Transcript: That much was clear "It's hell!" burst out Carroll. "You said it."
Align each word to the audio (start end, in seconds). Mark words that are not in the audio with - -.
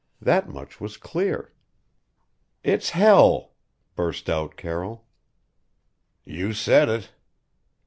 That 0.19 0.49
much 0.49 0.81
was 0.81 0.97
clear 0.97 1.53
"It's 2.63 2.89
hell!" 2.89 3.53
burst 3.95 4.31
out 4.31 4.57
Carroll. 4.57 5.05
"You 6.25 6.53
said 6.53 6.89
it." 6.89 7.11